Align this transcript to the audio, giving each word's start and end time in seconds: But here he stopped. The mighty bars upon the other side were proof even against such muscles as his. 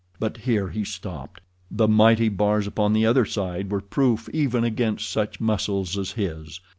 But 0.19 0.37
here 0.37 0.69
he 0.69 0.83
stopped. 0.83 1.41
The 1.69 1.87
mighty 1.87 2.27
bars 2.27 2.65
upon 2.65 2.93
the 2.93 3.05
other 3.05 3.23
side 3.23 3.69
were 3.71 3.81
proof 3.81 4.27
even 4.33 4.63
against 4.63 5.07
such 5.07 5.39
muscles 5.39 5.95
as 5.95 6.13
his. 6.13 6.59